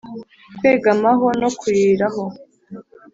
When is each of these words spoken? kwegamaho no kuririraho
kwegamaho 0.57 1.27
no 1.41 1.49
kuririraho 1.59 2.23